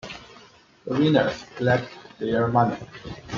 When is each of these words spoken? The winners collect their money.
The 0.87 0.93
winners 0.95 1.45
collect 1.57 1.87
their 2.17 2.47
money. 2.47 2.79